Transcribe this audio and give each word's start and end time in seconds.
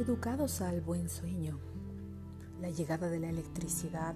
educados 0.00 0.60
al 0.60 0.80
buen 0.80 1.08
sueño. 1.08 1.58
La 2.60 2.70
llegada 2.70 3.08
de 3.08 3.18
la 3.18 3.28
electricidad 3.28 4.14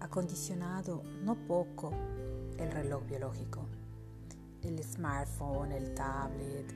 ha 0.00 0.08
condicionado 0.08 1.02
no 1.22 1.36
poco 1.46 1.92
el 2.58 2.70
reloj 2.72 3.04
biológico. 3.06 3.66
El 4.62 4.82
smartphone, 4.82 5.72
el 5.72 5.94
tablet, 5.94 6.74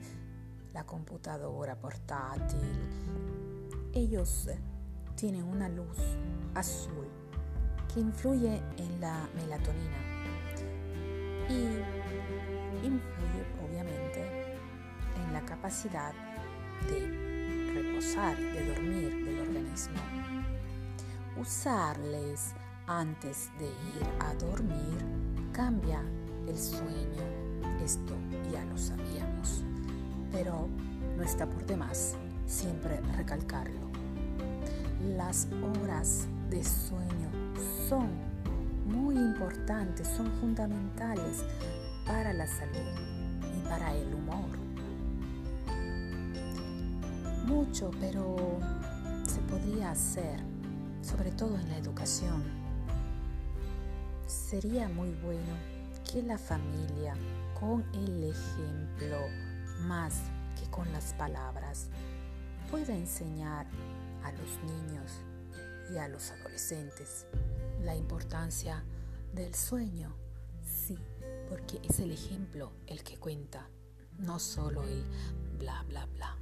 la 0.72 0.84
computadora 0.84 1.74
portátil. 1.74 2.60
Ellos 3.92 4.48
tienen 5.16 5.44
una 5.44 5.68
luz 5.68 5.98
azul 6.54 7.08
que 7.92 8.00
influye 8.00 8.62
en 8.76 9.00
la 9.00 9.28
melatonina 9.34 9.98
y 11.48 12.86
influye 12.86 13.44
obviamente 13.66 14.56
en 15.16 15.32
la 15.32 15.44
capacidad 15.44 16.12
de 16.88 17.31
reposar, 18.02 18.36
de 18.36 18.66
dormir 18.66 19.24
del 19.24 19.40
organismo. 19.40 20.00
Usarles 21.40 22.52
antes 22.86 23.50
de 23.58 23.66
ir 23.66 24.06
a 24.20 24.34
dormir 24.34 24.98
cambia 25.52 26.02
el 26.46 26.58
sueño. 26.58 27.22
Esto 27.82 28.14
ya 28.52 28.64
lo 28.64 28.76
sabíamos, 28.76 29.64
pero 30.30 30.68
no 31.16 31.22
está 31.22 31.46
por 31.46 31.64
demás 31.66 32.16
siempre 32.46 33.00
recalcarlo. 33.16 33.90
Las 35.16 35.48
horas 35.82 36.26
de 36.50 36.62
sueño 36.62 37.30
son 37.88 38.08
muy 38.84 39.14
importantes, 39.14 40.08
son 40.08 40.30
fundamentales 40.40 41.44
para 42.06 42.32
la 42.32 42.46
salud 42.46 43.56
y 43.56 43.68
para 43.68 43.94
el 43.94 44.14
humor 44.14 44.61
pero 48.00 48.36
se 49.26 49.40
podría 49.42 49.92
hacer, 49.92 50.38
sobre 51.00 51.30
todo 51.32 51.56
en 51.58 51.68
la 51.70 51.78
educación. 51.78 52.42
Sería 54.26 54.88
muy 54.88 55.10
bueno 55.24 55.56
que 56.10 56.22
la 56.22 56.36
familia, 56.36 57.14
con 57.58 57.82
el 57.94 58.24
ejemplo 58.24 59.16
más 59.86 60.20
que 60.60 60.68
con 60.70 60.92
las 60.92 61.14
palabras, 61.14 61.88
pueda 62.70 62.94
enseñar 62.94 63.66
a 64.22 64.32
los 64.32 64.58
niños 64.64 65.10
y 65.94 65.96
a 65.96 66.08
los 66.08 66.30
adolescentes 66.30 67.26
la 67.82 67.96
importancia 67.96 68.84
del 69.32 69.54
sueño. 69.54 70.14
Sí, 70.62 70.98
porque 71.48 71.80
es 71.88 72.00
el 72.00 72.12
ejemplo 72.12 72.70
el 72.86 73.02
que 73.02 73.16
cuenta, 73.16 73.66
no 74.18 74.38
solo 74.38 74.82
el 74.82 75.04
bla, 75.58 75.84
bla, 75.88 76.04
bla. 76.06 76.41